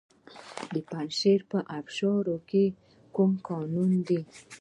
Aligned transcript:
د 0.73 0.75
پنجشیر 0.89 1.39
په 1.51 1.59
ابشار 1.77 2.25
کې 2.49 2.63
کوم 3.15 3.31
کانونه 3.47 3.99
دي؟ 4.07 4.19